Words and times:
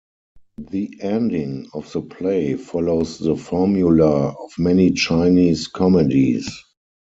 The 0.59 0.97
ending 1.03 1.67
of 1.75 1.91
the 1.91 2.01
play 2.01 2.55
follows 2.55 3.19
the 3.19 3.35
formula 3.35 4.29
of 4.29 4.51
many 4.57 4.93
Chinese 4.93 5.67
comedies. 5.67 6.49